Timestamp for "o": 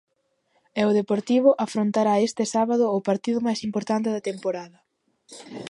0.89-0.95, 2.97-2.99